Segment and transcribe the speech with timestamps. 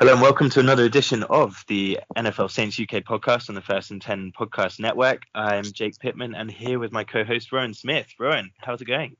[0.00, 3.90] Hello and welcome to another edition of the NFL Saints UK podcast on the First
[3.90, 5.24] and Ten Podcast Network.
[5.34, 8.06] I'm Jake Pittman and here with my co-host Rowan Smith.
[8.18, 9.18] Rowan, how's it going?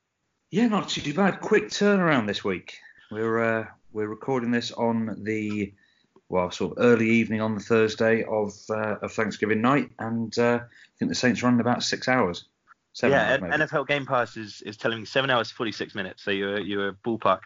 [0.51, 1.43] Yeah, not too bad.
[1.43, 2.79] Quick turnaround this week.
[3.11, 5.75] We're uh, we're recording this on the
[6.31, 10.61] well, sort of early evening on the Thursday of uh, of Thanksgiving night, and uh,
[10.63, 12.47] I think the Saints run in about six hours.
[12.95, 16.23] Seven yeah, hours, NFL Game Pass is, is telling me seven hours forty six minutes,
[16.23, 17.41] so you're you're ballpark.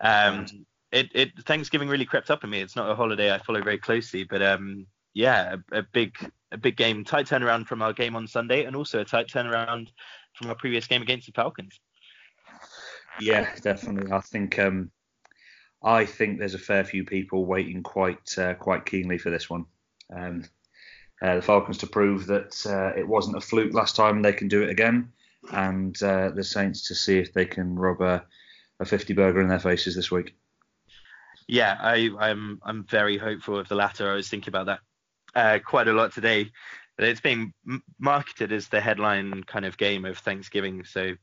[0.00, 0.46] Um,
[0.92, 2.60] it, it Thanksgiving really crept up on me.
[2.60, 6.14] It's not a holiday I follow very closely, but um, yeah, a, a, big
[6.52, 9.88] a big game, tight turnaround from our game on Sunday, and also a tight turnaround
[10.34, 11.78] from our previous game against the Falcons.
[13.20, 14.12] Yeah, definitely.
[14.12, 14.90] I think um,
[15.82, 19.66] I think there's a fair few people waiting quite uh, quite keenly for this one.
[20.14, 20.44] Um,
[21.22, 24.48] uh, the Falcons to prove that uh, it wasn't a fluke last time, they can
[24.48, 25.12] do it again,
[25.52, 28.24] and uh, the Saints to see if they can rub a,
[28.80, 30.34] a 50 burger in their faces this week.
[31.50, 34.08] Yeah, I, I'm I'm very hopeful of the latter.
[34.08, 34.80] I was thinking about that
[35.34, 36.48] uh, quite a lot today.
[36.96, 37.52] It's being
[37.98, 41.14] marketed as the headline kind of game of Thanksgiving, so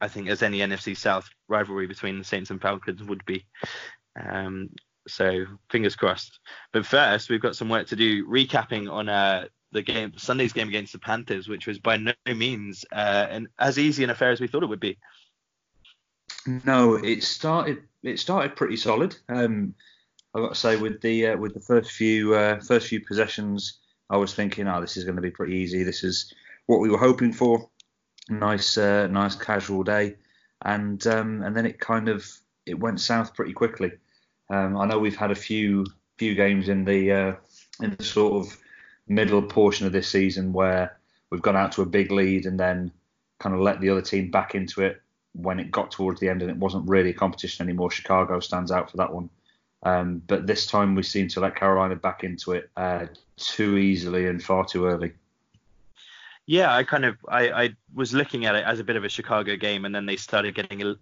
[0.00, 3.46] I think as any NFC South rivalry between the Saints and Falcons would be.
[4.20, 4.70] Um,
[5.06, 6.40] so fingers crossed.
[6.72, 10.68] But first, we've got some work to do recapping on uh, the game, Sunday's game
[10.68, 14.40] against the Panthers, which was by no means uh, an, as easy an affair as
[14.40, 14.98] we thought it would be.
[16.64, 19.16] No, it started it started pretty solid.
[19.28, 19.74] Um,
[20.34, 23.78] I've got to say with the uh, with the first few uh, first few possessions,
[24.08, 25.82] I was thinking, oh, this is going to be pretty easy.
[25.82, 26.32] This is
[26.66, 27.68] what we were hoping for.
[28.28, 30.16] Nice uh, nice casual day,
[30.62, 32.26] and um, and then it kind of
[32.66, 33.92] it went south pretty quickly.
[34.50, 35.86] Um, I know we've had a few
[36.18, 37.34] few games in the uh,
[37.80, 38.56] in the sort of
[39.08, 40.98] middle portion of this season where
[41.30, 42.92] we've gone out to a big lead and then
[43.40, 46.42] kind of let the other team back into it when it got towards the end
[46.42, 49.30] and it wasn't really a competition anymore, Chicago stands out for that one.
[49.82, 54.26] Um, but this time we seem to let Carolina back into it uh, too easily
[54.26, 55.12] and far too early.
[56.46, 59.08] Yeah, I kind of I, I was looking at it as a bit of a
[59.08, 60.96] Chicago game, and then they started getting a,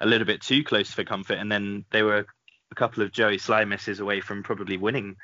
[0.00, 2.26] a little bit too close for comfort, and then they were
[2.70, 5.16] a couple of Joey Slye misses away from probably winning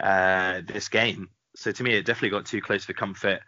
[0.00, 1.28] uh, this game.
[1.54, 3.40] So to me, it definitely got too close for comfort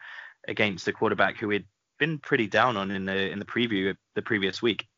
[0.46, 1.64] against the quarterback who had
[2.00, 4.88] been pretty down on in the in the preview the previous week.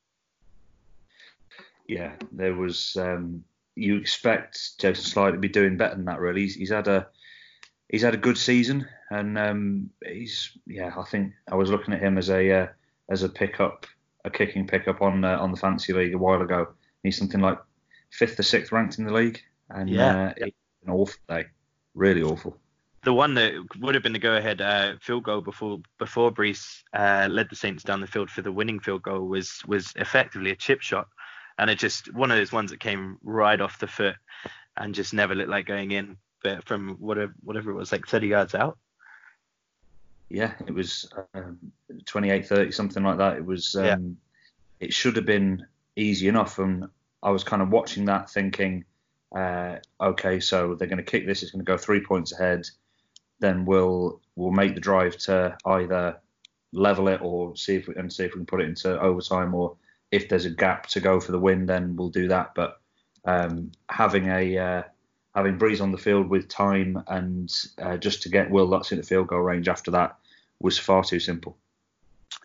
[1.86, 2.96] Yeah, there was.
[2.96, 6.20] Um, you expect Jason Slye to be doing better than that.
[6.20, 7.08] Really, he's, he's had a
[7.88, 10.94] he's had a good season, and um, he's yeah.
[10.96, 12.66] I think I was looking at him as a uh,
[13.10, 13.86] as a pickup,
[14.24, 16.68] a kicking pickup on uh, on the fantasy league a while ago.
[17.02, 17.58] He's something like
[18.10, 20.44] fifth or sixth ranked in the league, and yeah, uh,
[20.86, 21.46] an awful day,
[21.94, 22.56] really awful
[23.04, 27.28] the one that would have been the go-ahead uh, field goal before before Brees uh,
[27.30, 30.56] led the Saints down the field for the winning field goal was was effectively a
[30.56, 31.08] chip shot,
[31.58, 34.16] and it just one of those ones that came right off the foot
[34.76, 38.28] and just never looked like going in, but from whatever whatever it was like 30
[38.28, 38.78] yards out.
[40.28, 41.58] Yeah, it was um,
[42.06, 43.36] 28, 30, something like that.
[43.36, 43.76] It was.
[43.76, 43.98] Um, yeah.
[44.80, 45.64] It should have been
[45.94, 46.88] easy enough, and
[47.22, 48.84] I was kind of watching that thinking.
[49.32, 51.42] Uh, okay, so they're going to kick this.
[51.42, 52.68] It's going to go three points ahead
[53.42, 56.16] then we'll we'll make the drive to either
[56.72, 59.54] level it or see if we and see if we can put it into overtime
[59.54, 59.76] or
[60.10, 62.54] if there's a gap to go for the win, then we'll do that.
[62.54, 62.80] But
[63.24, 64.82] um, having a uh,
[65.34, 68.98] having Brees on the field with time and uh, just to get Wil Lutz in
[68.98, 70.16] the field goal range after that
[70.60, 71.58] was far too simple.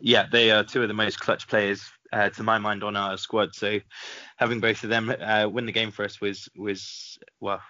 [0.01, 3.17] Yeah, they are two of the most clutch players uh, to my mind on our
[3.17, 3.55] squad.
[3.55, 3.79] So
[4.37, 7.61] having both of them uh, win the game for us was was well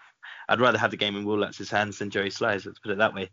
[0.49, 2.65] I'd rather have the game in Wil Lutz's hands than Joey Slye's.
[2.65, 3.29] Let's put it that way.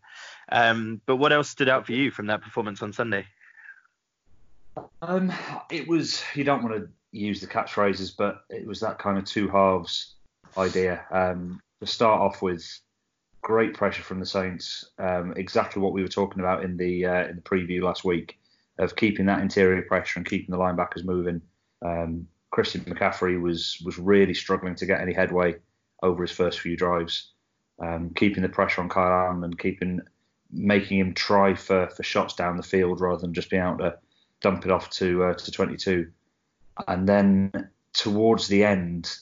[0.51, 3.27] Um, but what else stood out for you from that performance on Sunday?
[5.03, 5.33] Um,
[5.71, 9.25] it was you don't want to use the catchphrases, but it was that kind of
[9.25, 10.15] two halves
[10.59, 11.05] idea.
[11.11, 12.65] Um, to start off with,
[13.45, 14.91] great pressure from the Saints.
[14.99, 18.39] Um, exactly what we were talking about in the uh, in the preview last week
[18.79, 21.41] of keeping that interior pressure and keeping the linebackers moving.
[21.85, 25.57] Um, Christian McCaffrey was was really struggling to get any headway
[26.05, 27.33] over his first few drives,
[27.81, 30.01] um, keeping the pressure on Kyle Allen and keeping
[30.53, 33.99] making him try for, for shots down the field rather than just being able to
[34.41, 36.11] dump it off to uh, to 22.
[36.87, 37.51] And then
[37.93, 39.17] towards the end,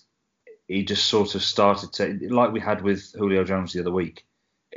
[0.69, 4.26] he just sort of started to like we had with Julio Jones the other week.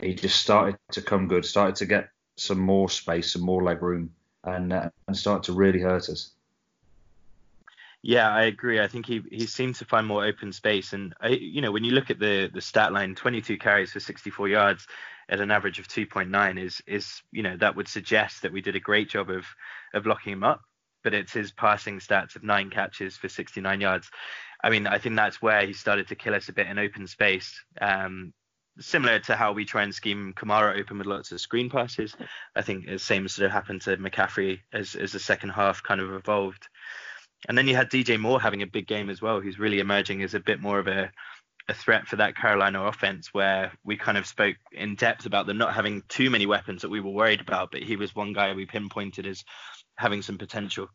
[0.01, 3.81] He just started to come good, started to get some more space, some more leg
[3.81, 4.11] room,
[4.43, 6.31] and uh, and started to really hurt us.
[8.07, 8.79] Yeah, I agree.
[8.79, 11.83] I think he he seemed to find more open space, and I, you know when
[11.83, 14.85] you look at the the stat line, 22 carries for 64 yards
[15.27, 18.75] at an average of 2.9 is is you know that would suggest that we did
[18.75, 19.47] a great job of
[19.95, 20.61] of locking him up.
[21.03, 24.11] But it's his passing stats of nine catches for 69 yards.
[24.63, 27.07] I mean, I think that's where he started to kill us a bit in open
[27.07, 27.59] space.
[27.81, 28.33] Um,
[28.79, 32.15] similar to how we try and scheme Kamara open with lots of screen passes.
[32.55, 36.01] I think the same sort of happened to McCaffrey as, as the second half kind
[36.01, 36.67] of evolved.
[37.47, 40.23] And then you had DJ Moore having a big game as well, who's really emerging
[40.23, 41.11] as a bit more of a,
[41.69, 45.57] a threat for that Carolina offense, where we kind of spoke in depth about them
[45.57, 48.53] not having too many weapons that we were worried about, but he was one guy
[48.53, 49.43] we pinpointed as
[49.95, 50.87] having some potential.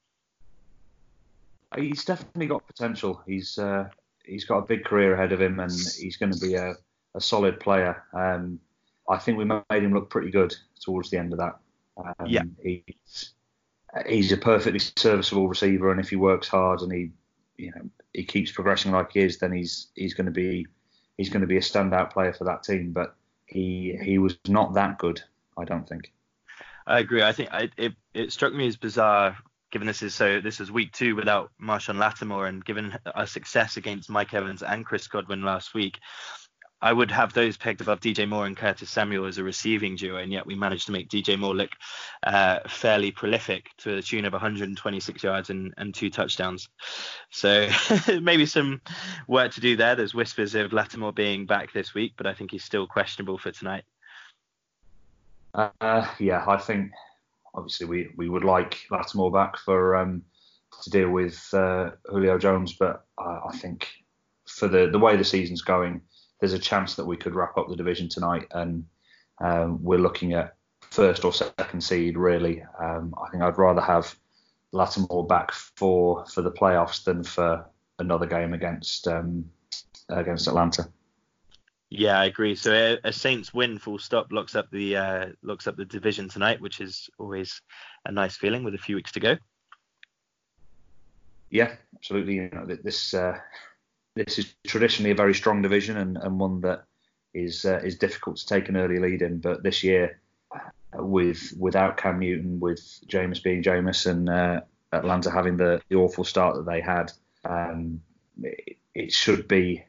[1.77, 3.23] He's definitely got potential.
[3.27, 3.89] He's uh,
[4.25, 6.75] he's got a big career ahead of him, and he's going to be a,
[7.15, 8.03] a solid player.
[8.13, 8.59] Um,
[9.09, 11.59] I think we made him look pretty good towards the end of that.
[11.97, 13.35] Um, yeah, he's
[14.07, 17.11] he's a perfectly serviceable receiver, and if he works hard and he
[17.57, 17.83] you know
[18.13, 20.67] he keeps progressing like he is, then he's he's going to be
[21.17, 22.93] he's going to be a standout player for that team.
[22.93, 23.15] But
[23.47, 25.23] he he was not that good,
[25.57, 26.13] I don't think.
[26.87, 27.23] I agree.
[27.23, 29.37] I think I, it it struck me as bizarre
[29.71, 33.77] given this is so this is week two without Marshon Lattimore and given our success
[33.77, 35.99] against Mike Evans and Chris Godwin last week,
[36.83, 40.17] I would have those pegged above DJ Moore and Curtis Samuel as a receiving duo,
[40.17, 41.71] and yet we managed to make DJ Moore look
[42.23, 46.69] uh, fairly prolific to the tune of 126 yards and, and two touchdowns.
[47.31, 47.69] So
[48.23, 48.81] maybe some
[49.29, 49.95] work to do there.
[49.95, 53.51] There's whispers of Lattimore being back this week, but I think he's still questionable for
[53.51, 53.85] tonight.
[55.55, 56.93] Uh, yeah, I think
[57.55, 60.23] obviously we, we would like Lattimore back for um,
[60.83, 63.89] to deal with uh, Julio Jones, but I, I, think
[64.47, 66.01] for the the way the season's going,
[66.41, 68.85] there's a chance that we could wrap up the division tonight, and
[69.41, 72.63] um, we're looking at first or second seed really.
[72.83, 74.15] Um, I think I'd rather have
[74.73, 77.65] Lattimore back for for the playoffs than for
[77.99, 79.45] another game against um,
[80.09, 80.89] against Atlanta.
[81.91, 82.55] Yeah, I agree.
[82.55, 86.29] So a, a, Saints win, full stop, locks up the uh, locks up the division
[86.29, 87.61] tonight, which is always
[88.07, 89.37] a nice feeling with a few weeks to go.
[91.51, 92.35] Yeah, absolutely.
[92.37, 93.37] You know, this uh,
[94.15, 96.85] this is traditionally a very strong division and, and one that
[97.35, 99.39] is uh, is difficult to take an early lead in.
[99.39, 100.21] But this year,
[100.95, 104.61] with without Cam Newton, with Jameis being Jameis, and uh,
[104.93, 107.13] Atlanta having the, the awful start that they had,
[107.45, 108.01] um,
[108.43, 109.85] it, it should be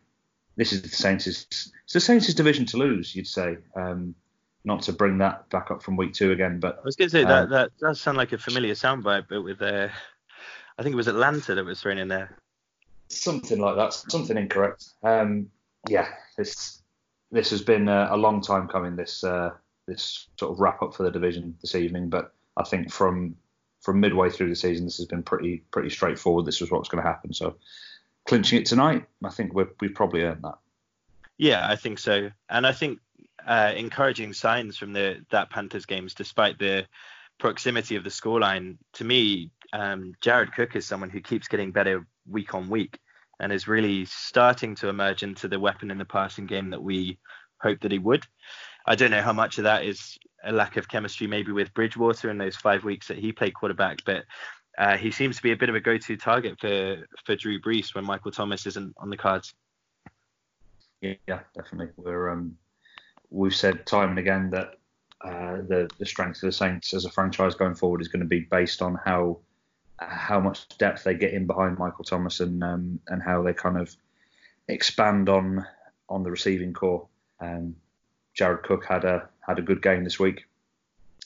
[0.56, 3.58] this is the Saints' it's the Saints' division to lose, you'd say.
[3.76, 4.16] Um,
[4.64, 7.18] not to bring that back up from week two again, but I was going to
[7.18, 9.88] say that um, that does sound like a familiar soundbite, but with uh,
[10.78, 12.38] I think it was Atlanta that was thrown in there.
[13.12, 14.86] Something like that, something incorrect.
[15.04, 15.50] Um,
[15.90, 16.82] yeah, this
[17.32, 18.96] this has been a, a long time coming.
[18.96, 19.52] This uh,
[19.88, 23.36] this sort of wrap up for the division this evening, but I think from
[23.82, 26.46] from midway through the season, this has been pretty pretty straightforward.
[26.46, 27.34] This was what's going to happen.
[27.34, 27.56] So
[28.26, 30.58] clinching it tonight, I think we have probably earned that.
[31.38, 33.00] Yeah, I think so, and I think
[33.46, 36.86] uh, encouraging signs from the that Panthers games, despite the
[37.40, 38.78] proximity of the scoreline.
[38.94, 43.00] To me, um, Jared Cook is someone who keeps getting better week on week,
[43.40, 47.18] and is really starting to emerge into the weapon in the passing game that we
[47.62, 48.26] hoped that he would.
[48.86, 52.30] I don't know how much of that is a lack of chemistry, maybe with Bridgewater
[52.30, 54.24] in those five weeks that he played quarterback, but
[54.78, 57.94] uh, he seems to be a bit of a go-to target for for Drew Brees
[57.94, 59.54] when Michael Thomas isn't on the cards.
[61.02, 61.90] Yeah, definitely.
[61.98, 62.58] We're um,
[63.30, 64.76] we've said time and again that
[65.24, 68.28] uh, the the strength of the Saints as a franchise going forward is going to
[68.28, 69.40] be based on how
[70.02, 73.78] how much depth they get in behind Michael Thomas and um, and how they kind
[73.78, 73.96] of
[74.68, 75.66] expand on
[76.10, 77.08] on the receiving core.
[77.40, 77.76] Um,
[78.34, 80.46] Jared Cook had a had a good game this week,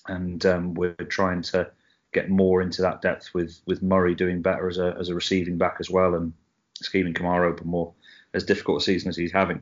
[0.08, 1.72] and um, we're trying to
[2.14, 5.58] get more into that depth with with Murray doing better as a as a receiving
[5.58, 6.34] back as well, and
[6.82, 7.94] scheming Kamara open more
[8.34, 9.62] as difficult a season as he's having.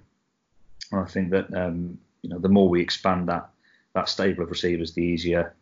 [0.91, 3.49] And I think that um, you know the more we expand that
[3.93, 5.53] that stable of receivers, the easier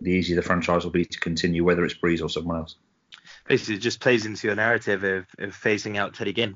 [0.00, 2.76] the easier the franchise will be to continue, whether it's Brees or someone else.
[3.50, 6.54] Basically, it just plays into your narrative of, of phasing out Teddy Ginn.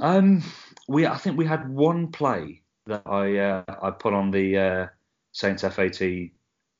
[0.00, 0.42] Um,
[0.88, 4.86] we I think we had one play that I uh, I put on the uh,
[5.30, 6.02] Saints FAT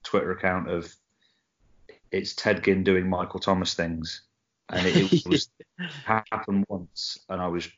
[0.02, 0.92] Twitter account of
[2.10, 4.22] it's Ted Ginn doing Michael Thomas things,
[4.70, 5.48] and it, it was
[6.04, 7.68] happened once, and I was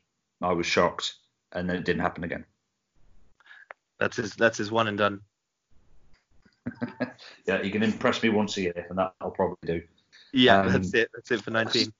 [0.41, 1.13] I was shocked,
[1.51, 2.45] and then it didn't happen again.
[3.99, 5.21] That's his that's his one and done.
[7.47, 9.81] yeah, you can impress me once a year, and that I'll probably do.
[10.33, 11.09] Yeah, um, that's it.
[11.13, 11.91] That's it for 19.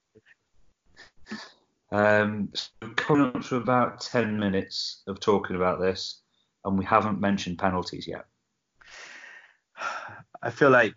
[1.90, 6.22] Um, so coming up to about 10 minutes of talking about this,
[6.64, 8.24] and we haven't mentioned penalties yet.
[10.42, 10.94] I feel like,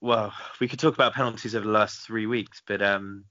[0.00, 3.24] well, we could talk about penalties over the last three weeks, but um,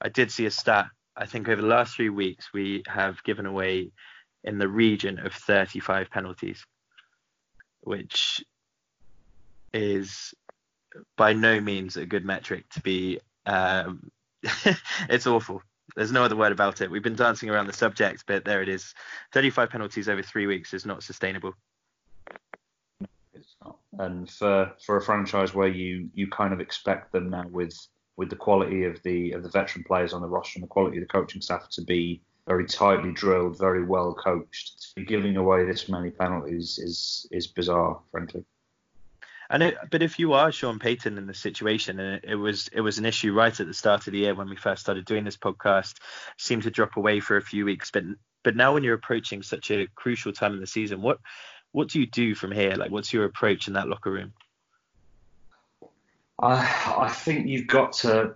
[0.00, 0.86] I did see a stat.
[1.16, 3.92] I think over the last three weeks we have given away
[4.42, 6.66] in the region of 35 penalties,
[7.82, 8.44] which
[9.74, 10.32] is
[11.16, 14.10] by no means a good metric to be um,
[15.08, 15.62] it's awful.
[15.96, 16.90] There's no other word about it.
[16.90, 18.94] We've been dancing around the subject, but there it is.
[19.32, 21.54] 35 penalties over three weeks is not sustainable.
[23.34, 23.76] It's not.
[23.98, 27.76] And for for a franchise where you you kind of expect them now with
[28.16, 30.98] with the quality of the of the veteran players on the roster and the quality
[30.98, 35.88] of the coaching staff to be very tightly drilled, very well coached, giving away this
[35.88, 38.44] many penalties is is bizarre, frankly.
[39.50, 42.68] And it, but if you are Sean Payton in the situation, and it, it, was
[42.72, 45.04] it was an issue right at the start of the year when we first started
[45.04, 45.96] doing this podcast,
[46.38, 48.04] seemed to drop away for a few weeks, but
[48.42, 51.18] but now when you're approaching such a crucial time in the season, what
[51.72, 52.74] what do you do from here?
[52.76, 54.32] Like, what's your approach in that locker room?
[56.40, 58.34] I I think you've got to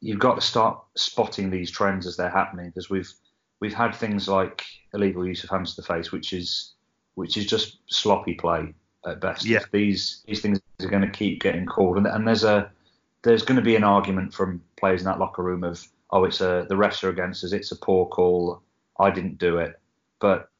[0.00, 3.12] you've got to start spotting these trends as they're happening because we've
[3.60, 6.72] we've had things like illegal use of hands to the face, which is
[7.14, 8.74] which is just sloppy play
[9.06, 9.44] at best.
[9.44, 9.60] Yeah.
[9.70, 12.70] These these things are going to keep getting called, and, and there's a
[13.22, 16.40] there's going to be an argument from players in that locker room of oh it's
[16.40, 18.62] a the refs are against us, it's a poor call,
[18.98, 19.78] I didn't do it.
[20.20, 20.50] But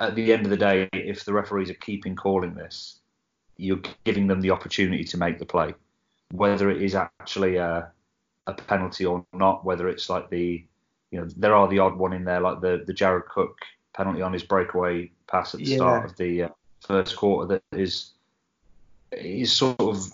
[0.00, 3.00] at the end of the day, if the referees are keeping calling this,
[3.56, 5.74] you're giving them the opportunity to make the play,
[6.32, 7.90] whether it is actually a
[8.46, 10.64] a penalty or not, whether it's like the
[11.10, 13.58] you know there are the odd one in there like the the Jared Cook
[13.94, 15.76] penalty on his breakaway pass at the Yeah.
[15.76, 16.48] start of the uh,
[16.86, 18.12] first quarter that is
[19.12, 20.12] is sort of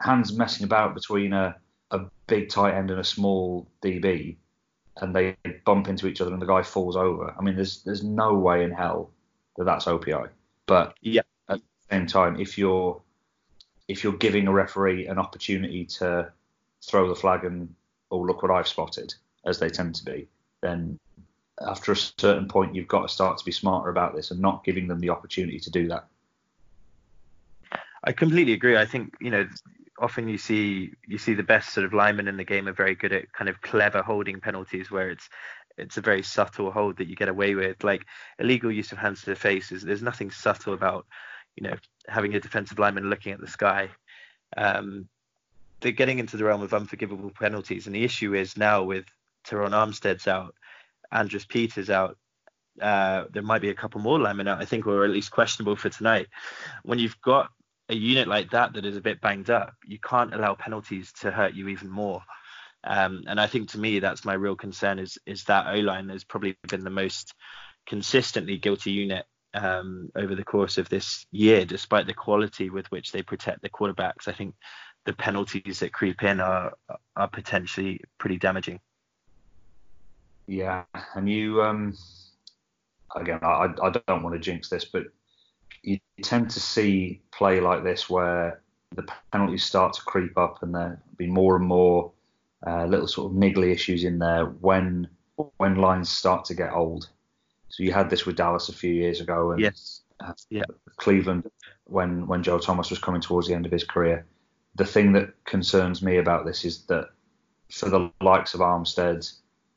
[0.00, 1.56] hands messing about between a,
[1.92, 4.36] a big tight end and a small DB,
[4.96, 7.34] and they bump into each other and the guy falls over.
[7.38, 9.10] I mean, there's there's no way in hell
[9.56, 10.28] that that's OPI.
[10.66, 11.22] But Yeah.
[11.48, 13.00] at the same time, if you're
[13.88, 16.32] if you're giving a referee an opportunity to
[16.82, 17.74] throw the flag and
[18.10, 20.28] oh look what I've spotted, as they tend to be,
[20.60, 20.98] then
[21.60, 24.64] after a certain point you've got to start to be smarter about this and not
[24.64, 26.06] giving them the opportunity to do that.
[28.02, 28.76] I completely agree.
[28.76, 29.46] I think you know
[29.98, 32.94] often you see you see the best sort of linemen in the game are very
[32.94, 35.28] good at kind of clever holding penalties where it's
[35.76, 37.82] it's a very subtle hold that you get away with.
[37.84, 38.06] Like
[38.38, 41.06] illegal use of hands to the face is there's nothing subtle about
[41.56, 41.76] you know
[42.08, 43.90] having a defensive lineman looking at the sky.
[44.56, 45.08] Um,
[45.80, 49.06] they're getting into the realm of unforgivable penalties, and the issue is now with
[49.46, 50.54] Terron Armstead's out,
[51.12, 52.16] Andrus Peat's out,
[52.80, 55.76] uh, there might be a couple more linemen out, I think, or at least questionable
[55.76, 56.28] for tonight.
[56.82, 57.50] When you've got
[57.88, 61.30] a unit like that that is a bit banged up, you can't allow penalties to
[61.30, 62.22] hurt you even more.
[62.84, 66.08] Um, and I think to me that's my real concern is is that O line
[66.08, 67.34] has probably been the most
[67.86, 73.12] consistently guilty unit um, over the course of this year, despite the quality with which
[73.12, 74.28] they protect the quarterbacks.
[74.28, 74.54] I think
[75.04, 76.72] the penalties that creep in are
[77.16, 78.80] are potentially pretty damaging.
[80.50, 80.82] Yeah,
[81.14, 81.96] and you um,
[83.14, 85.04] again, I, I don't want to jinx this, but
[85.84, 88.60] you tend to see play like this where
[88.96, 92.10] the penalties start to creep up, and there be more and more
[92.66, 95.06] uh, little sort of niggly issues in there when
[95.58, 97.08] when lines start to get old.
[97.68, 100.02] So you had this with Dallas a few years ago, and Yes.
[100.18, 100.64] uh, Yeah.
[100.96, 101.48] Cleveland
[101.84, 104.26] when when Joe Thomas was coming towards the end of his career.
[104.74, 107.10] The thing that concerns me about this is that
[107.70, 109.32] for the likes of Armstead,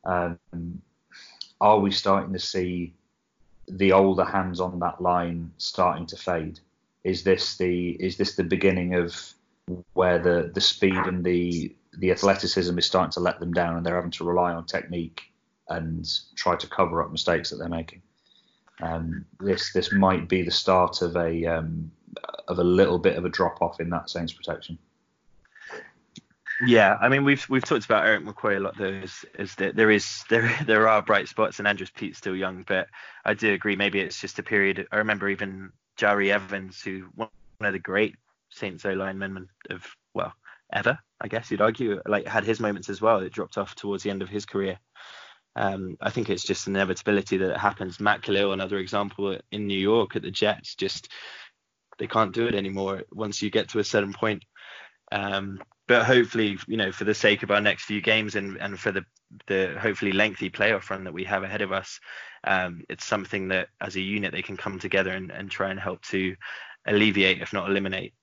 [0.05, 0.81] um,
[1.61, 2.93] are we starting to see
[3.67, 6.59] the older hands on that line starting to fade?
[7.03, 9.33] Is this the is this the beginning of
[9.93, 13.85] where the the speed and the the athleticism is starting to let them down and
[13.85, 15.21] they're having to rely on technique
[15.69, 18.01] and try to cover up mistakes that they're making?
[18.81, 21.91] Um, this this might be the start of a um,
[22.47, 24.77] of a little bit of a drop off in that Saints protection.
[26.65, 28.77] Yeah, I mean we've we've talked about Erik McCoy a lot.
[28.77, 32.35] Though is, is that there is there there are bright spots, and Andrus Peat's still
[32.35, 32.87] young, but
[33.25, 33.75] I do agree.
[33.75, 34.87] Maybe it's just a period.
[34.91, 37.29] I remember even Jahri Evans, who one
[37.61, 38.15] of the great
[38.49, 40.33] Saints O linemen of well
[40.71, 43.19] ever, I guess you'd argue, like had his moments as well.
[43.19, 44.79] It dropped off towards the end of his career.
[45.55, 47.99] Um, I think it's just inevitability that it happens.
[47.99, 51.09] Matt Kalil, another example in New York at the Jets, just
[51.99, 54.43] they can't do it anymore once you get to a certain point.
[55.11, 58.79] Um, but hopefully, you know, for the sake of our next few games and, and
[58.79, 59.05] for the
[59.47, 61.99] the hopefully lengthy playoff run that we have ahead of us,
[62.43, 65.79] um, it's something that as a unit they can come together and, and try and
[65.79, 66.35] help to
[66.85, 68.13] alleviate, if not eliminate.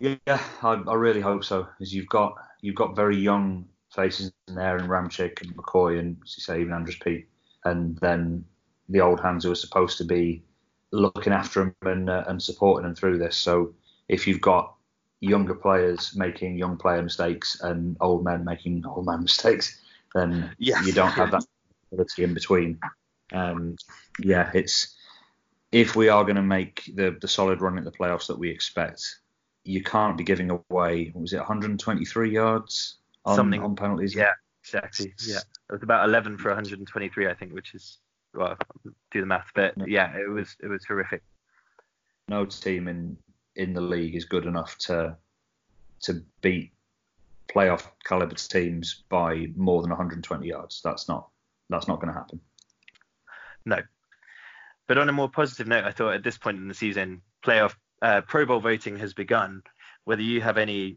[0.00, 0.16] Yeah,
[0.62, 1.68] I, I really hope so.
[1.78, 6.16] Because you've got you've got very young faces in there, and Ramczyk and McCoy, and
[6.24, 7.28] as you say, even Andrus Peat,
[7.64, 8.44] and then
[8.88, 10.42] the old hands who are supposed to be
[10.90, 13.36] looking after them and uh, and supporting them through this.
[13.36, 13.74] So
[14.08, 14.74] if you've got
[15.22, 19.80] younger players making young player mistakes and old men making old man mistakes,
[20.14, 20.84] then Yes.
[20.86, 21.44] you don't have that
[21.92, 22.78] ability in between.
[23.32, 23.76] Um,
[24.18, 24.94] yeah, it's
[25.70, 28.50] if we are going to make the the solid run at the playoffs that we
[28.50, 29.20] expect,
[29.64, 31.10] you can't be giving away.
[31.14, 34.14] What was it 123 yards on, Something- on penalties?
[34.14, 35.14] Yeah, exactly.
[35.26, 37.98] Yeah, it was about 11 for 123, I think, which is
[38.34, 38.56] well,
[39.12, 41.22] do the math, but yeah, it was it was horrific.
[42.28, 43.16] no team in
[43.56, 45.16] in the league is good enough to
[46.02, 46.72] to beat
[47.54, 50.80] playoff caliber teams by more than 120 yards.
[50.82, 51.28] That's not
[51.68, 52.40] that's not going to happen.
[53.64, 53.78] No.
[54.88, 57.74] But on a more positive note, I thought at this point in the season, playoff
[58.02, 59.62] uh, Pro Bowl voting has begun.
[60.04, 60.96] Whether you have any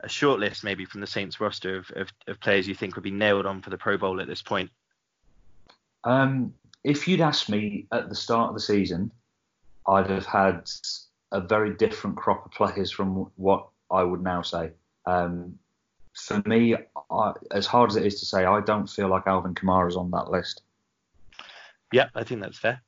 [0.00, 3.04] a short list maybe from the Saints roster of, of, of players you think would
[3.04, 4.70] be nailed on for the Pro Bowl at this point.
[6.04, 6.52] Um,
[6.82, 9.10] if you'd asked me at the start of the season,
[9.88, 10.68] I'd have had
[11.34, 14.70] a very different crop of players from what I would now say.
[15.04, 15.58] Um,
[16.14, 16.76] for me,
[17.10, 19.96] I, as hard as it is to say, I don't feel like Alvin Kamara is
[19.96, 20.62] on that list.
[21.92, 22.80] Yeah, I think that's fair.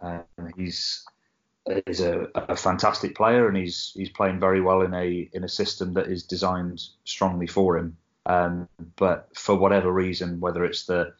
[0.00, 0.24] Um,
[0.56, 1.04] he's
[1.86, 5.48] is a, a fantastic player, and he's he's playing very well in a in a
[5.48, 7.96] system that is designed strongly for him.
[8.24, 11.12] Um, but for whatever reason, whether it's the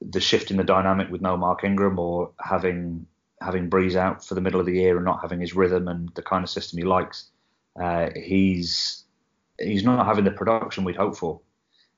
[0.00, 3.06] the shift in the dynamic with no Mark Ingram or having
[3.40, 6.10] having Brees out for the middle of the year and not having his rhythm and
[6.14, 7.30] the kind of system he likes,
[7.80, 9.04] uh, he's
[9.58, 11.40] he's not having the production we'd hope for.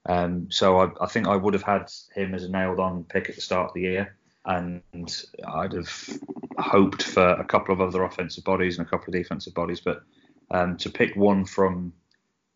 [0.07, 3.29] Um, so I, I think I would have had him as a nailed on pick
[3.29, 4.83] at the start of the year, and
[5.47, 6.19] I'd have
[6.59, 10.03] hoped for a couple of other offensive bodies and a couple of defensive bodies, but
[10.51, 11.93] um, to pick one from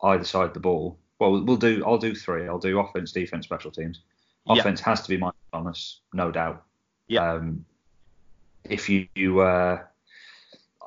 [0.02, 1.82] either side of the ball, well, we'll do.
[1.86, 2.46] I'll do three.
[2.46, 4.00] I'll do offense, defense, special teams.
[4.46, 4.60] Yeah.
[4.60, 6.64] Offense has to be Mike Thomas, no doubt.
[7.08, 7.32] Yeah.
[7.32, 7.64] Um,
[8.70, 9.82] if you, you uh,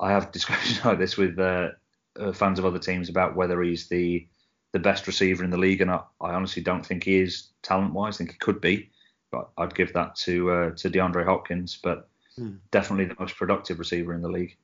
[0.00, 1.70] I have discussions like this with uh,
[2.18, 4.26] uh, fans of other teams about whether he's the
[4.72, 7.92] the best receiver in the league, and I, I honestly don't think he is talent
[7.92, 8.16] wise.
[8.16, 8.90] I think he could be,
[9.32, 11.78] but I'd give that to uh, to DeAndre Hopkins.
[11.82, 12.06] But
[12.36, 12.56] Hmm.
[12.70, 14.56] definitely the most productive receiver in the league,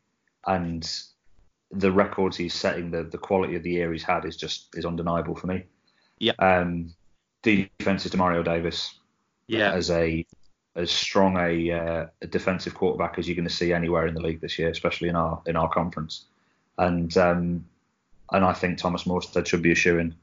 [0.47, 0.88] and
[1.73, 4.85] the records he's setting, the the quality of the year he's had is just is
[4.85, 5.64] undeniable for me.
[6.19, 6.33] Yeah.
[6.38, 6.95] Um,
[7.43, 8.99] defense is to Mario Davis
[9.49, 10.25] Yeah, as a
[10.77, 14.21] as strong a, uh, a defensive quarterback as you're going to see anywhere in the
[14.21, 16.27] league this year, especially in our in our conference.
[16.79, 17.65] And um,
[18.33, 20.15] and I think Thomas Morstead should be a shoe in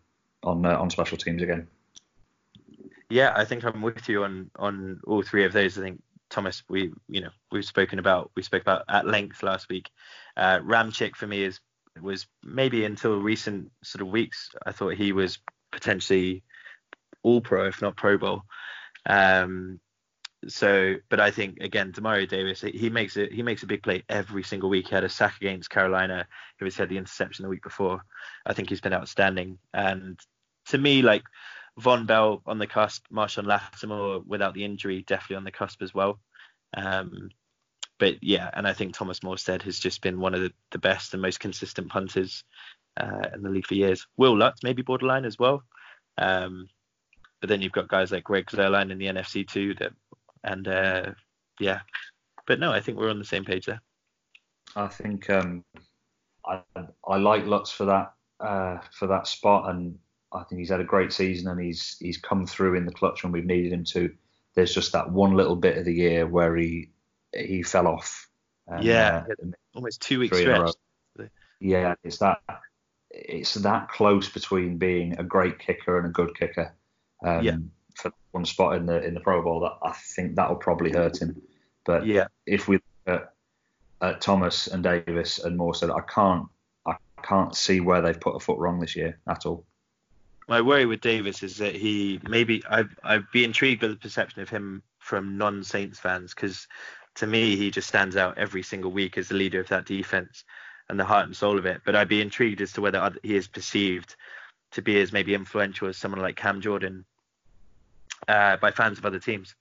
[0.43, 1.67] on uh, on special teams again.
[3.09, 5.77] yeah, I think I'm with you on on all three of those.
[5.77, 9.69] I think Thomas, we you know we've spoken about we spoke about at length last
[9.69, 9.89] week.
[10.37, 11.59] Uh, Ramczyk for me is
[12.01, 15.37] was maybe until recent sort of weeks I thought he was
[15.71, 16.43] potentially
[17.21, 18.43] all pro if not Pro Bowl.
[19.05, 19.79] Um,
[20.47, 23.33] so, but I think again, Demario Davis, he makes it.
[23.33, 24.87] He makes a big play every single week.
[24.87, 26.27] He had a sack against Carolina.
[26.57, 28.03] He was had the interception the week before.
[28.45, 29.57] I think he's been outstanding.
[29.73, 30.19] And
[30.67, 31.23] to me, like
[31.79, 35.93] Vonn Bell on the cusp, Marshon Lattimore without the injury, definitely on the cusp as
[35.93, 36.19] well.
[36.75, 37.29] Um,
[37.99, 41.13] but yeah, and I think Thomas Morstead has just been one of the, the best
[41.13, 42.43] and most consistent punters
[42.97, 44.07] uh, in the league for years.
[44.17, 45.63] Wil Lutz maybe borderline as well.
[46.17, 46.67] Um,
[47.43, 49.91] but then you've got guys like Greg Zuerlein in the NFC too that
[50.43, 51.11] and uh,
[51.59, 51.81] yeah,
[52.47, 53.81] but no, I think we're on the same page there.
[54.75, 55.63] I think um,
[56.45, 56.61] I
[57.07, 59.97] I like Lutz for that uh, for that spot, and
[60.31, 63.23] I think he's had a great season, and he's he's come through in the clutch
[63.23, 64.13] when we've needed him to.
[64.55, 66.89] There's just that one little bit of the year where he
[67.35, 68.29] he fell off.
[68.67, 69.25] And, Yeah.
[69.29, 71.29] uh, Almost two weeks Three in a stretch.
[71.59, 72.39] yeah, it's that
[73.09, 76.73] it's that close between being a great kicker and a good kicker.
[77.23, 77.57] Um, Yeah.
[77.95, 81.21] For one spot in the in the Pro Bowl, that I think that'll probably hurt
[81.21, 81.41] him.
[81.85, 82.83] But Yeah, if we look
[84.01, 86.47] at, at Thomas and Davis and Morstead, I can't
[86.85, 89.65] I can't see where they've put a foot wrong this year at all.
[90.47, 94.41] my worry with Davis is that he maybe I'd I'd be intrigued by the perception
[94.41, 96.67] of him from non-Saints fans because
[97.15, 100.43] to me he just stands out every single week as the leader of that defense
[100.89, 101.81] and the heart and soul of it.
[101.85, 104.15] But I'd be intrigued as to whether he is perceived
[104.71, 107.05] to be as maybe influential as someone like Cam Jordan
[108.27, 109.55] uh, by fans of other teams.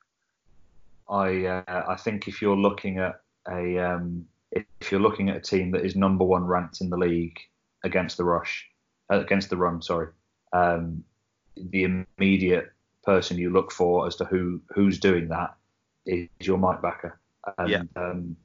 [1.09, 5.41] I uh, I think if you're looking at a um, if you're looking at a
[5.41, 7.39] team that is number one ranked in the league
[7.85, 8.69] against the rush
[9.11, 10.09] uh, against the run, sorry,
[10.53, 11.05] um,
[11.57, 12.73] the immediate
[13.05, 15.55] person you look for as to who who's doing that
[16.07, 17.19] is your Mike Backer,
[17.59, 17.83] and Yeah.
[17.97, 18.37] um,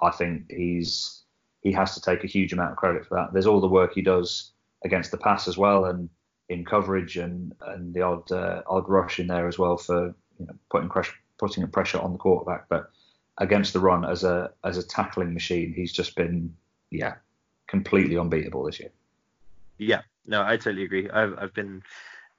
[0.00, 1.22] I think he's
[1.62, 3.32] he has to take a huge amount of credit for that.
[3.32, 4.52] There's all the work he does
[4.84, 6.08] against the pass as well, and
[6.48, 10.46] in coverage and and the odd uh, odd rush in there as well for you
[10.46, 12.68] know putting pressure putting a pressure on the quarterback.
[12.68, 12.90] But
[13.38, 16.54] against the run as a as a tackling machine, he's just been
[16.90, 17.14] yeah
[17.66, 18.90] completely unbeatable this year.
[19.78, 21.10] Yeah, no, I totally agree.
[21.10, 21.82] I've I've been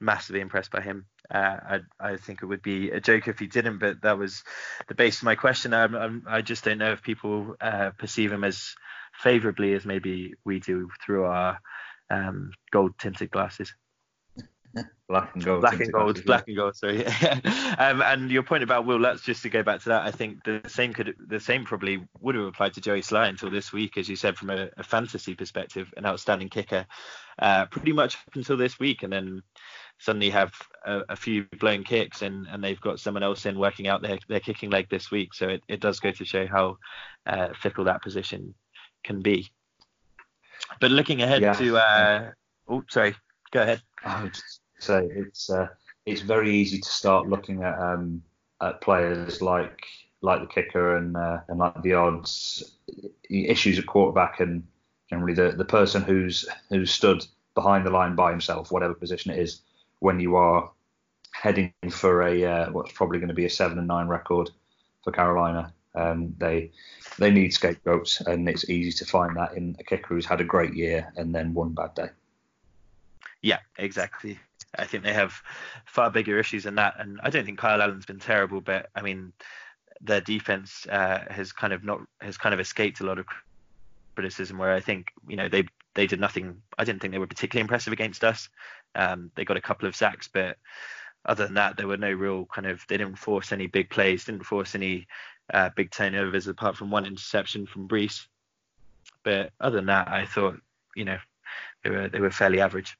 [0.00, 1.06] massively impressed by him.
[1.30, 4.44] Uh, I I think it would be a joke if he didn't, but that was
[4.88, 5.74] the base of my question.
[5.74, 8.74] I'm, I'm, I just don't know if people uh, perceive him as
[9.14, 11.58] favourably as maybe we do through our
[12.10, 13.74] um, gold tinted glasses.
[15.08, 15.60] Black and gold.
[15.60, 16.24] Black and gold.
[16.24, 16.76] Black and gold.
[16.76, 17.06] Sorry.
[17.78, 20.42] um, and your point about Wil Lutz, just to go back to that, I think
[20.44, 23.96] the same could the same probably would have applied to Joey Slye until this week,
[23.98, 26.86] as you said, from a, a fantasy perspective, an outstanding kicker,
[27.38, 29.42] uh, pretty much up until this week, and then
[29.98, 30.52] suddenly have
[30.84, 34.18] a, a, few blown kicks and, and they've got someone else in working out their,
[34.28, 35.32] their kicking leg this week.
[35.32, 36.76] So it, it does go to show how
[37.24, 38.54] uh, fickle that position
[39.04, 39.50] can be.
[40.80, 41.52] But looking ahead yeah.
[41.54, 42.30] to, uh,
[42.68, 43.14] oh, sorry,
[43.52, 43.80] go ahead.
[44.04, 44.36] I would
[44.78, 45.68] say it's uh,
[46.04, 48.22] it's very easy to start looking at um,
[48.60, 49.84] at players like
[50.22, 52.76] like the kicker and uh, and like the odds
[53.28, 54.66] issues at quarterback and
[55.10, 59.38] generally the, the person who's who's stood behind the line by himself, whatever position it
[59.38, 59.62] is,
[60.00, 60.70] when you are
[61.32, 64.50] heading for a uh, what's probably going to be a seven and nine record
[65.04, 65.72] for Carolina.
[65.94, 66.72] Um, they
[67.18, 70.44] they need scapegoats, and it's easy to find that in a kicker who's had a
[70.44, 72.08] great year and then one bad day.
[73.42, 74.38] Yeah, exactly.
[74.78, 75.32] I think they have
[75.86, 79.02] far bigger issues than that, and I don't think Kyle Allen's been terrible, but I
[79.02, 79.32] mean,
[80.00, 83.26] their defense uh, has kind of not has kind of escaped a lot of
[84.14, 84.58] criticism.
[84.58, 86.62] Where I think you know they they did nothing.
[86.78, 88.48] I didn't think they were particularly impressive against us.
[88.94, 90.56] Um, they got a couple of sacks, but
[91.24, 92.84] other than that, there were no real kind of.
[92.88, 95.06] They didn't force any big plays, didn't force any
[95.52, 98.26] uh, big turnovers apart from one interception from Brees.
[99.22, 100.60] But other than that, I thought
[100.94, 101.18] you know
[101.82, 102.96] they were they were fairly average.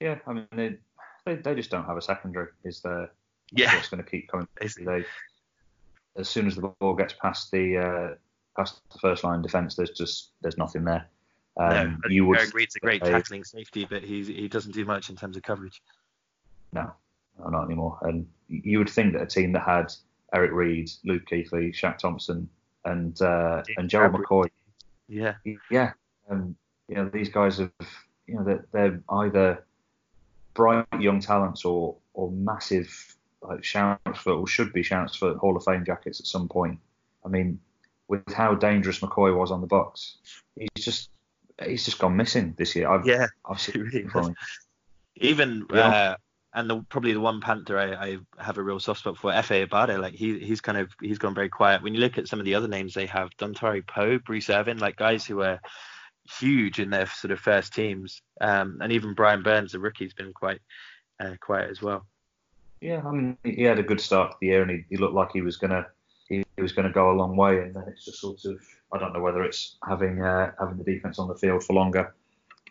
[0.00, 0.76] Yeah, I mean they
[1.26, 2.48] they, they just don't have a secondary.
[2.64, 3.10] Is there?
[3.50, 4.46] Yeah, it's going to keep coming.
[4.60, 5.04] They
[6.18, 8.14] as soon as the ball gets past the uh,
[8.56, 11.06] past the first line defence, there's just there's nothing there.
[11.56, 14.84] Um, no, you would Eric Reid's a great tackling safety, but he he doesn't do
[14.84, 15.82] much in terms of coverage.
[16.72, 16.92] No,
[17.38, 17.98] no, not anymore.
[18.02, 19.92] And you would think that a team that had
[20.34, 22.48] Eric Reid, Luke Kuechly, Shaq Thompson,
[22.84, 24.48] and uh, and Gerald McCoy,
[25.08, 25.34] yeah,
[25.70, 25.92] yeah,
[26.30, 26.54] um,
[26.88, 27.72] you know these guys have,
[28.26, 29.64] you know, they're, they're either
[30.58, 32.90] bright young talents or or massive
[33.42, 36.80] like shouts for or should be shouts for Hall of Fame jackets at some point.
[37.24, 37.60] I mean,
[38.08, 40.16] with how dangerous McCoy was on the box,
[40.56, 41.10] he's just
[41.64, 42.90] he's just gone missing this year.
[42.90, 44.34] I've, yeah, I've seen really
[45.16, 45.88] Even yeah.
[45.88, 46.16] uh,
[46.54, 49.64] and the, probably the one Panther I, I, have a real soft spot for, Efe
[49.64, 50.00] Obada.
[50.00, 51.82] Like he he's kind of he's gone very quiet.
[51.82, 54.78] When you look at some of the other names they have, Dontari Poe, Bruce Irvin,
[54.78, 55.60] like guys who are
[56.38, 60.32] huge in their sort of first teams, um, and even Brian Burns, the rookie's been
[60.32, 60.60] quite
[61.20, 62.06] uh, quiet as well.
[62.80, 65.14] Yeah, I mean he had a good start to the year, and he, he looked
[65.14, 65.86] like he was gonna
[66.28, 68.60] he, he was gonna go a long way, and then it's just sort of
[68.92, 72.14] I don't know whether it's having uh, having the defense on the field for longer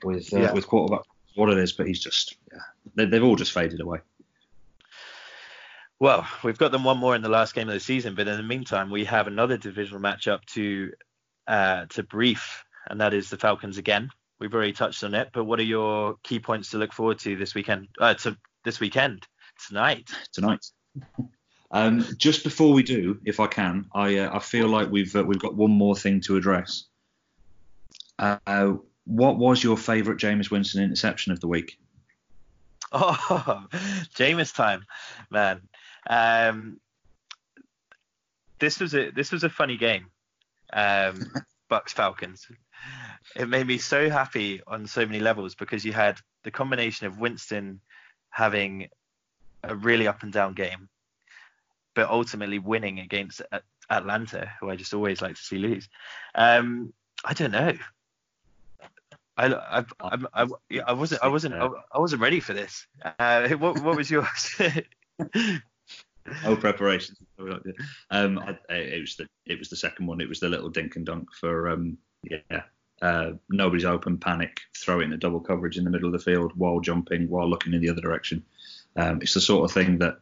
[0.04, 0.54] with uh, yeah.
[0.54, 2.60] with quarterback what it is, but he's just yeah,
[2.96, 4.00] they, they've all just faded away.
[6.00, 8.38] Well, we've got them one more in the last game of the season, but in
[8.38, 10.93] the meantime, we have another divisional matchup to
[11.48, 14.10] uh, to brief, and that is the Falcons again.
[14.39, 17.36] We've already touched on it, but what are your key points to look forward to
[17.36, 17.88] this weekend?
[18.00, 19.26] Uh, to this weekend,
[19.67, 20.10] tonight.
[20.32, 20.65] Tonight.
[21.71, 25.23] Um, just before we do, if I can, I uh, I feel like we've uh,
[25.23, 26.86] we've got one more thing to address.
[28.19, 28.73] Uh,
[29.06, 31.78] what was your favourite Jameis Winston interception of the week?
[32.89, 33.65] Oh,
[34.15, 34.86] Jameis time,
[35.30, 35.60] man.
[36.10, 36.80] Um,
[38.60, 40.06] this was a this was a funny game.
[40.71, 41.19] Um,
[41.69, 42.47] Bucs Falcons.
[43.36, 47.20] It made me so happy on so many levels because you had the combination of
[47.20, 47.82] Winston
[48.30, 48.88] having
[49.63, 50.90] a really up and down game
[51.98, 53.42] but ultimately winning against
[53.90, 55.90] Atlanta, who I just always like to see lose.
[56.36, 56.94] Um,
[57.26, 57.74] I don't know.
[59.36, 60.48] I, I, I, I,
[60.86, 62.86] I wasn't I wasn't I wasn't ready for this.
[63.18, 64.56] Uh, what what was yours?
[66.46, 67.16] oh, preparation.
[68.12, 70.22] Um, I, it was the it was the second one.
[70.22, 71.98] It was the little dink and dunk for um,
[72.30, 72.62] yeah.
[73.02, 76.52] Uh, nobody's open, panic, throw in a double coverage in the middle of the field
[76.56, 78.44] while jumping, while looking in the other direction.
[78.96, 80.20] Um, it's the sort of thing that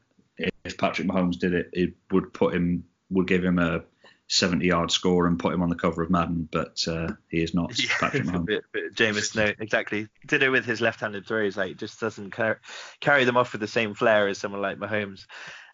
[0.66, 3.84] if Patrick Mahomes did it, it would put him would give him a
[4.28, 7.54] 70 yard score and put him on the cover of Madden, but uh, he is
[7.54, 8.48] not yeah, Patrick Mahomes.
[8.48, 10.08] But, but Jameis, no, exactly.
[10.26, 12.60] Did it with his left-handed throws, like just doesn't car-
[13.00, 15.26] carry them off with the same flair as someone like Mahomes.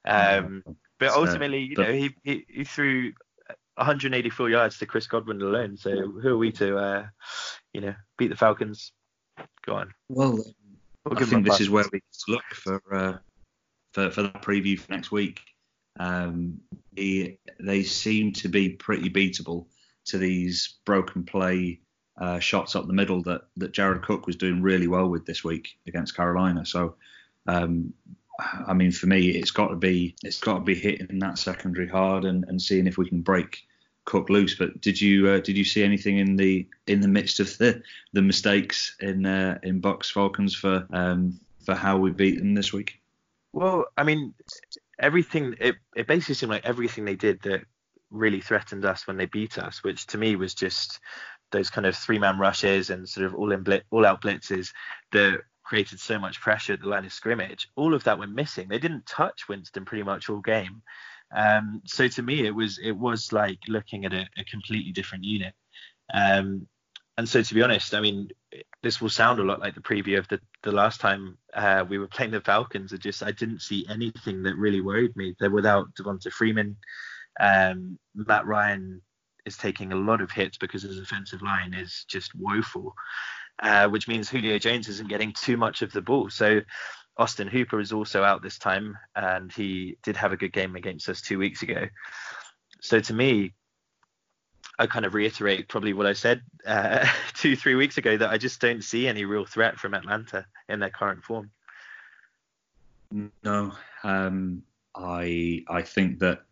[0.03, 0.63] Um,
[0.99, 3.13] but ultimately, you know, he, he, he threw
[3.75, 5.77] 184 yards to Chris Godwin alone.
[5.77, 7.05] So who are we to, uh,
[7.73, 8.91] you know, beat the Falcons?
[9.65, 9.93] Go on.
[10.09, 10.39] Well,
[11.05, 13.17] we'll I think this is where we look for uh,
[13.93, 15.41] for, for that preview for next week.
[15.99, 16.59] Um,
[16.93, 19.67] they, they seem to be pretty beatable
[20.05, 21.79] to these broken play
[22.19, 25.43] uh, shots up the middle that, that Jared Cook was doing really well with this
[25.43, 26.65] week against Carolina.
[26.65, 26.95] So,
[27.47, 27.93] um,
[28.67, 31.87] I mean, for me, it's got to be it's got to be hitting that secondary
[31.87, 33.63] hard and, and seeing if we can break
[34.05, 34.55] Cook loose.
[34.55, 37.81] But did you uh, did you see anything in the in the midst of the
[38.13, 42.73] the mistakes in uh, in Bucs Falcons for um, for how we beat them this
[42.73, 42.99] week?
[43.53, 44.33] Well, I mean,
[44.99, 47.61] everything it, it basically seemed like everything they did that
[48.09, 50.99] really threatened us when they beat us, which to me was just
[51.51, 54.71] those kind of three man rushes and sort of all in blit, all out blitzes
[55.11, 57.69] that created so much pressure at the line of scrimmage.
[57.75, 58.67] All of that went missing.
[58.67, 60.81] They didn't touch Winston pretty much all game.
[61.35, 65.23] Um, so to me, it was it was like looking at a, a completely different
[65.23, 65.53] unit.
[66.13, 66.67] Um,
[67.17, 68.29] and so to be honest, I mean,
[68.83, 71.97] this will sound a lot like the preview of the, the last time uh, we
[71.97, 72.93] were playing the Falcons.
[72.93, 75.35] I just I didn't see anything that really worried me.
[75.39, 76.77] They're without Devonta Freeman.
[77.39, 79.01] Um, Matt Ryan
[79.45, 82.93] is taking a lot of hits because his offensive line is just woeful,
[83.61, 86.29] uh, which means Julio Jones isn't getting too much of the ball.
[86.29, 86.61] So
[87.17, 91.07] Austin Hooper is also out this time, and he did have a good game against
[91.09, 91.87] us two weeks ago.
[92.81, 93.53] So to me,
[94.79, 98.37] I kind of reiterate probably what I said uh, two, three weeks ago that I
[98.37, 101.51] just don't see any real threat from Atlanta in their current form.
[103.43, 104.63] No, um,
[104.95, 106.43] I I think that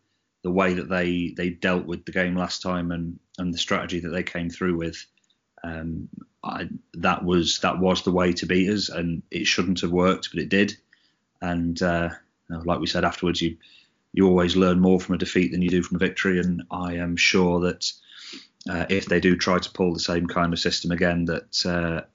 [0.42, 4.00] the way that they they dealt with the game last time and and the strategy
[4.00, 5.04] that they came through with,
[5.64, 6.08] um,
[6.42, 10.30] I, that was that was the way to beat us, and it shouldn't have worked,
[10.32, 10.76] but it did.
[11.40, 12.10] And uh,
[12.48, 13.56] like we said afterwards, you
[14.12, 16.94] you always learn more from a defeat than you do from a victory, and I
[16.94, 17.92] am sure that
[18.68, 22.06] uh, if they do try to pull the same kind of system again, that uh,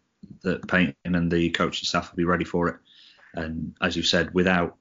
[0.42, 2.76] that Payton and the coaching staff will be ready for it.
[3.34, 4.76] And as you said, without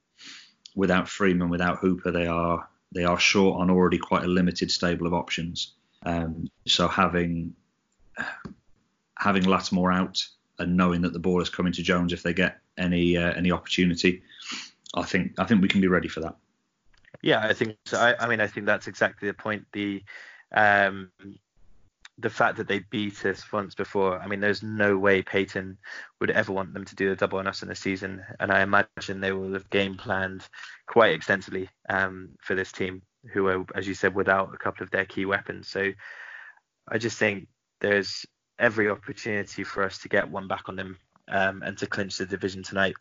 [0.75, 5.07] without Freeman, without Hooper, they are they are short on already quite a limited stable
[5.07, 5.73] of options.
[6.03, 7.55] Um, so having
[9.25, 10.23] having Lattimore out
[10.59, 13.51] and knowing that the ball is coming to Jones if they get any uh, any
[13.51, 14.21] opportunity,
[14.93, 16.35] I think I think we can be ready for that.
[17.21, 17.97] Yeah, I think so.
[17.97, 19.65] I, I mean, I think that's exactly the point.
[19.73, 20.03] The
[20.53, 21.09] um,
[22.19, 25.77] the fact that they beat us once before, I mean, there's no way Payton
[26.21, 28.61] would ever want them to do a double on us in the season, and I
[28.61, 30.47] imagine they will have game planned
[30.85, 33.01] quite extensively um, for this team,
[33.33, 35.67] who are, as you said, without a couple of their key weapons.
[35.67, 35.91] So
[36.87, 37.47] I just think
[37.81, 38.25] there's
[38.59, 42.25] every opportunity for us to get one back on them um, and to clinch the
[42.25, 42.95] division tonight.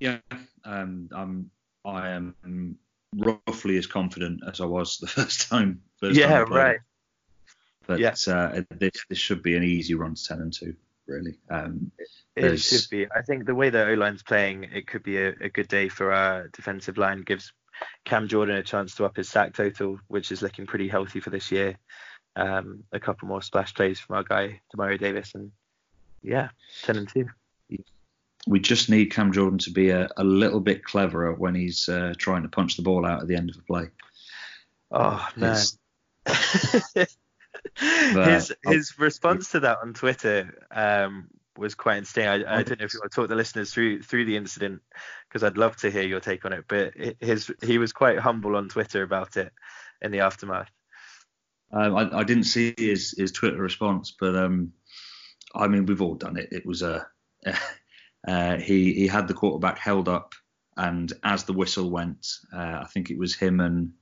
[0.00, 0.18] Yeah,
[0.64, 1.50] um, I'm,
[1.84, 2.76] I am
[3.16, 5.82] roughly as confident as I was the first time.
[5.98, 6.78] First yeah, time right.
[7.86, 8.14] But yeah.
[8.28, 10.74] uh, this this should be an easy run to ten and two,
[11.06, 11.38] really.
[11.50, 11.90] Um,
[12.36, 13.06] it, should be.
[13.10, 15.88] I think the way the O line's playing, it could be a, a, good day
[15.88, 17.22] for our defensive line.
[17.22, 17.52] Gives
[18.04, 21.30] Cam Jordan a chance to up his sack total, which is looking pretty healthy for
[21.30, 21.76] this year.
[22.34, 25.52] Um, a couple more splash plays from our guy Demario Davis, and
[26.22, 26.48] yeah,
[26.82, 27.28] ten and two.
[28.46, 32.14] We just need Cam Jordan to be a, a little bit cleverer when he's uh,
[32.18, 33.88] trying to punch the ball out at the end of a play.
[34.90, 35.58] Oh man.
[37.76, 42.26] his his response to that on Twitter um, was quite interesting.
[42.26, 44.82] I, I, don't know if you want to talk the listeners through through the incident
[45.28, 46.64] because I'd love to hear your take on it.
[46.68, 49.52] But his he was quite humble on Twitter about it
[50.00, 50.70] in the aftermath.
[51.72, 54.72] Um, I, I, didn't see his his Twitter response, but um,
[55.54, 56.48] I mean we've all done it.
[56.52, 57.06] It was a
[58.28, 60.34] uh, he he had the quarterback held up,
[60.76, 63.92] and as the whistle went, uh, I think it was him and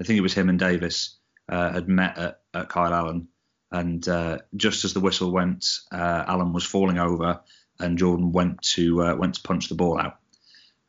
[0.00, 3.28] I think it was him and Davis uh, had met at, at, Kyle Allen,
[3.70, 7.40] and uh, just as the whistle went, uh, Allen was falling over,
[7.78, 10.18] and Jordan went to uh, went to punch the ball out,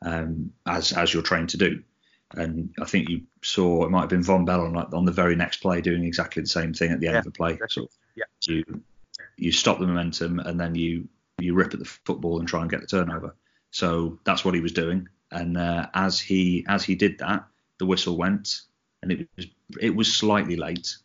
[0.03, 1.83] um, as as you're trained to do.
[2.33, 5.35] And I think you saw it might have been Vonn Bell on, on the very
[5.35, 7.59] next play doing exactly the same thing at the end yeah, of the play.
[7.69, 8.25] So yeah.
[8.47, 8.63] you
[9.37, 11.07] you stop the momentum and then you
[11.39, 13.35] you rip at the football and try and get the turnover.
[13.71, 15.07] So that's what he was doing.
[15.31, 17.45] And uh, as he as he did that,
[17.79, 18.61] the whistle went,
[19.01, 19.47] and it was
[19.79, 20.97] it was slightly late.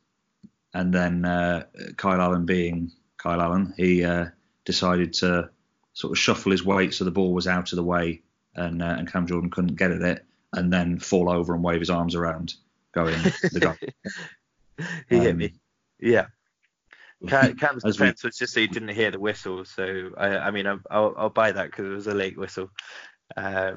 [0.74, 1.64] And then uh,
[1.96, 4.26] Kyle Allen, being Kyle Allen, he uh,
[4.64, 5.50] decided to
[5.94, 8.22] sort of shuffle his weight so the ball was out of the way,
[8.54, 11.80] and uh, and Cam Jordan couldn't get at it, and then fall over and wave
[11.80, 12.54] his arms around,
[12.92, 13.20] going
[13.52, 14.84] the guy.
[15.08, 15.52] he um, hit me.
[15.98, 16.26] Yeah.
[17.26, 20.66] Cam's defense we, was just that he didn't hear the whistle, so I, I mean,
[20.66, 22.70] I'll, I'll, I'll buy that because it was a late whistle.
[23.36, 23.76] Um,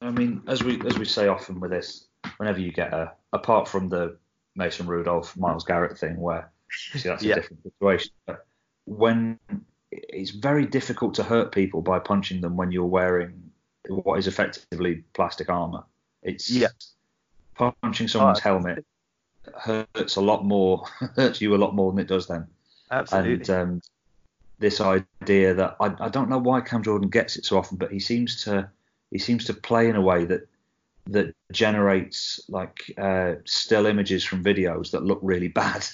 [0.00, 3.68] I mean, as we as we say often with this, whenever you get a, apart
[3.68, 4.16] from the
[4.56, 8.12] Mason Rudolph, Myles Garrett thing, where see that's a different situation.
[8.26, 8.46] But
[8.84, 9.38] when
[9.90, 13.47] it's very difficult to hurt people by punching them when you're wearing
[13.88, 15.84] what is effectively plastic armor.
[16.22, 16.68] It's yeah.
[17.54, 18.84] punching someone's oh, helmet
[19.56, 20.84] hurts a lot more,
[21.16, 22.46] hurts you a lot more than it does them.
[22.90, 23.32] Absolutely.
[23.32, 23.82] And um,
[24.58, 27.92] this idea that I, I don't know why Cam Jordan gets it so often, but
[27.92, 28.70] he seems to
[29.10, 30.48] he seems to play in a way that
[31.06, 35.86] that generates like uh, still images from videos that look really bad.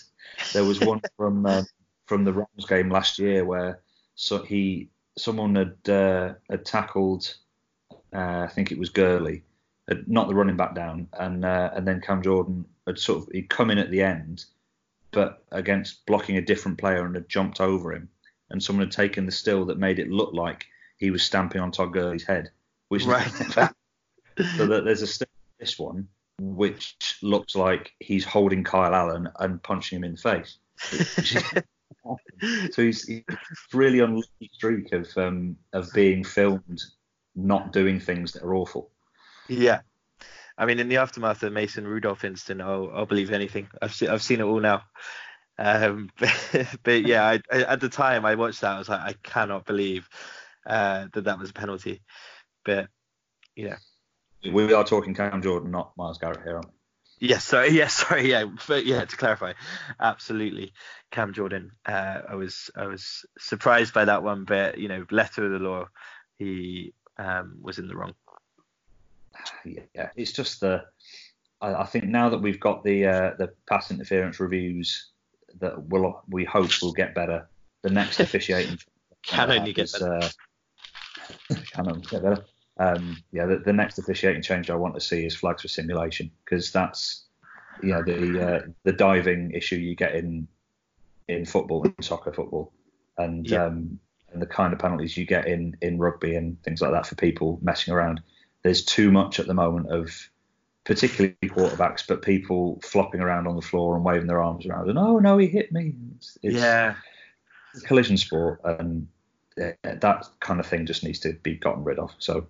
[0.53, 1.63] There was one from uh,
[2.07, 3.81] from the Rams game last year where
[4.15, 7.35] so he someone had uh, had tackled
[8.15, 9.43] uh, I think it was Gurley,
[9.89, 13.29] had knocked the running back down, and uh, and then Cam Jordan had sort of
[13.33, 14.45] he'd come in at the end,
[15.11, 18.09] but against blocking a different player and had jumped over him,
[18.51, 20.67] and someone had taken the still that made it look like
[20.99, 22.51] he was stamping on Todd Gurley's head,
[22.89, 23.29] which Right.
[24.57, 26.09] so that there's a still this one
[26.41, 30.59] which looks like he's holding Kyle Allen and punching him in the face.
[32.73, 33.23] so he's, he's
[33.73, 36.83] really unlucky streak of um, of being filmed
[37.35, 38.91] not doing things that are awful.
[39.49, 39.81] Yeah.
[40.57, 43.69] I mean, in the aftermath of Mason Rudolph incident, I'll, I'll believe anything.
[43.83, 44.83] I've seen I've seen it all now.
[45.59, 49.01] Um, but, but yeah, I, I, at the time I watched that, I was like,
[49.01, 50.09] I cannot believe
[50.67, 52.03] uh, that that was a penalty.
[52.65, 52.89] But
[53.57, 53.77] yeah,
[54.51, 56.57] We are talking Cam Jordan, not Myles Garrett here.
[56.57, 56.73] Aren't we?
[57.29, 59.53] yes, sorry, yes, sorry, yeah, but yeah, to clarify,
[60.01, 60.73] absolutely,
[61.11, 61.73] Cam Jordan.
[61.87, 65.59] Uh, I was I was surprised by that one, but you know, letter of the
[65.59, 65.89] law,
[66.39, 68.15] he um, was in the wrong.
[69.65, 70.85] Yeah, it's just the.
[71.61, 75.11] I, I think now that we've got the uh, the pass interference reviews
[75.61, 77.49] that will we hope will get better.
[77.83, 78.79] The next officiating
[79.23, 80.15] Can only get is, better.
[80.15, 80.29] Uh,
[81.73, 82.45] can only get better.
[82.79, 86.31] Um, yeah, the, the next officiating change I want to see is flags for simulation
[86.45, 87.25] because that's
[87.83, 90.49] you know the uh, the diving issue you get in
[91.29, 92.73] in football and soccer football
[93.19, 93.67] and Yeah.
[93.67, 93.99] um,
[94.35, 97.15] and the kind of penalties you get in in rugby and things like that for
[97.15, 98.21] people messing around.
[98.63, 100.11] There's too much at the moment of
[100.85, 104.99] particularly quarterbacks, but people flopping around on the floor and waving their arms around and
[104.99, 105.95] oh no he hit me.
[106.17, 106.97] It's, it's yeah,
[107.85, 109.09] collision sport and
[109.61, 112.13] uh, that kind of thing just needs to be gotten rid of.
[112.19, 112.47] So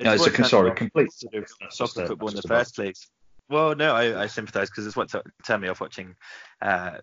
[0.00, 2.42] no, it's a what con- turned sorry, complete sort of just soccer football in the
[2.42, 3.08] first place.
[3.48, 6.14] Well, no, I, I sympathise because it's what t- turned me off watching
[6.62, 6.98] uh,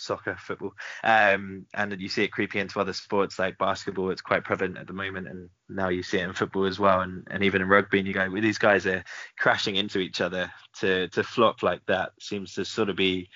[0.00, 0.72] soccer football.
[1.04, 4.10] Um, and you see it creeping into other sports like basketball.
[4.10, 7.00] It's quite prevalent at the moment, and now you see it in football as well,
[7.00, 7.98] and, and even in rugby.
[7.98, 9.04] And you go, well, these guys are
[9.38, 12.12] crashing into each other to to flop like that.
[12.20, 13.28] Seems to sort of be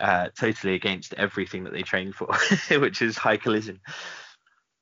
[0.00, 2.28] uh, totally against everything that they train for,
[2.78, 3.80] which is high collision.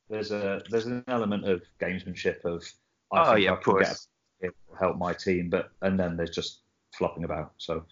[0.09, 2.65] There's a there's an element of gamesmanship of
[3.13, 4.09] I Oh, think yeah, I of get course.
[4.41, 6.61] it will help my team, but and then there's just
[6.95, 7.53] flopping about.
[7.59, 7.85] So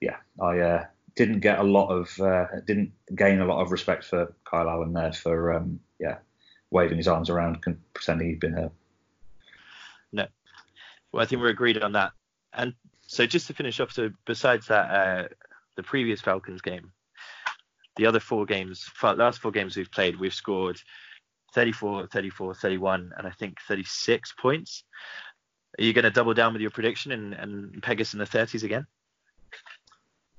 [0.00, 0.84] yeah, I uh,
[1.16, 4.92] didn't get a lot of uh, didn't gain a lot of respect for Kyle Allen
[4.92, 6.16] there for um, yeah
[6.70, 8.72] waving his arms around, pretending he'd been hurt.
[10.12, 10.26] No,
[11.12, 12.12] well, I think we're agreed on that.
[12.52, 12.74] And
[13.06, 15.28] so just to finish off, so besides that, uh,
[15.76, 16.90] the previous Falcons game,
[17.96, 20.80] the other four games, last four games we've played, we've scored
[21.54, 24.82] 34, 34, 31, and I think 36 points.
[25.78, 28.24] Are you going to double down with your prediction and, and peg us in the
[28.24, 28.86] 30s again?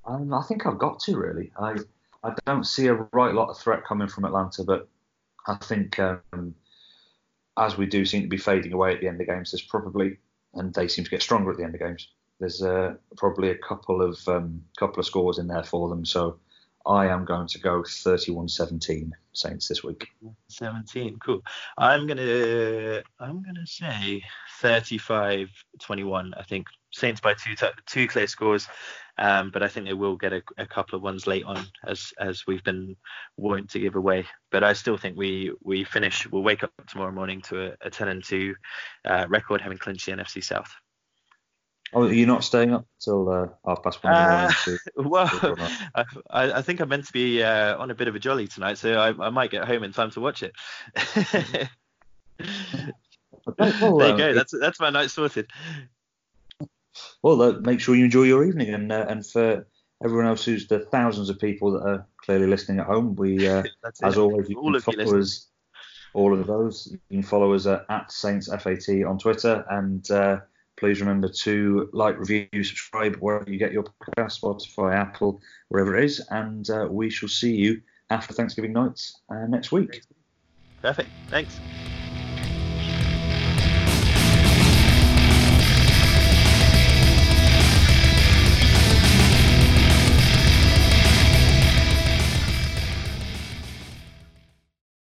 [0.06, 1.52] Um, I think I've got to really.
[1.58, 1.76] I
[2.22, 4.88] I don't see a right lot of threat coming from Atlanta, but
[5.46, 6.54] I think um,
[7.58, 10.18] as we do seem to be fading away at the end of games, there's probably
[10.54, 12.08] and they seem to get stronger at the end of games.
[12.40, 16.04] There's uh, probably a couple of um, couple of scores in there for them.
[16.04, 16.38] So
[16.86, 20.08] I am going to go 31-17 Saints this week.
[20.48, 21.42] 17, cool.
[21.76, 24.22] I'm gonna I'm gonna say
[24.60, 26.34] 35 21.
[26.36, 27.54] I think Saints by two
[27.86, 28.68] two clear scores,
[29.18, 32.12] um, but I think they will get a, a couple of ones late on as
[32.18, 32.96] as we've been
[33.36, 34.24] wanting to give away.
[34.50, 36.26] But I still think we we finish.
[36.30, 38.54] We'll wake up tomorrow morning to a, a 10 and 2
[39.04, 40.72] uh, record, having clinched the NFC South.
[41.98, 44.12] Oh, you're not staying up till uh, half past one?
[44.14, 44.78] in the morning Uh, to-
[45.08, 45.70] Well.
[45.94, 48.46] I, I I think I'm meant to be uh, on a bit of a jolly
[48.48, 50.52] tonight, so I, I might get home in time to watch it.
[51.16, 51.68] Okay,
[53.80, 54.34] well, there you um, go.
[54.34, 55.48] That's that's my night sorted.
[57.22, 59.66] Well, uh, make sure you enjoy your evening, and uh, and for
[60.04, 63.62] everyone else who's the thousands of people that are clearly listening at home, we uh,
[64.02, 64.20] as it.
[64.20, 65.22] always you All can of you follow listening.
[65.22, 65.48] us.
[66.12, 70.40] All of those you can follow us at, at Saints FAT on Twitter, and uh,
[70.76, 76.04] please remember to like, review, subscribe wherever you get your podcast, Spotify, Apple, wherever it
[76.04, 79.00] is, and uh, we shall see you after Thanksgiving night
[79.30, 80.02] uh, next week.
[80.82, 81.08] Perfect.
[81.28, 81.58] Thanks.